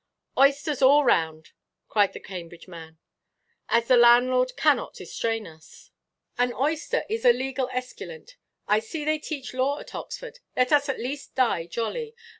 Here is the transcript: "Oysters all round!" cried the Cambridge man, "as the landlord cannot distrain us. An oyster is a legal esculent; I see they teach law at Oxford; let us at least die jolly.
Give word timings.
"Oysters 0.35 0.81
all 0.81 1.03
round!" 1.05 1.51
cried 1.87 2.11
the 2.13 2.19
Cambridge 2.19 2.67
man, 2.67 2.97
"as 3.69 3.85
the 3.87 3.95
landlord 3.97 4.57
cannot 4.57 4.95
distrain 4.95 5.45
us. 5.45 5.91
An 6.39 6.51
oyster 6.55 7.03
is 7.07 7.23
a 7.23 7.31
legal 7.31 7.69
esculent; 7.71 8.35
I 8.67 8.79
see 8.79 9.05
they 9.05 9.19
teach 9.19 9.53
law 9.53 9.77
at 9.77 9.93
Oxford; 9.93 10.39
let 10.55 10.71
us 10.71 10.89
at 10.89 10.99
least 10.99 11.35
die 11.35 11.67
jolly. 11.67 12.15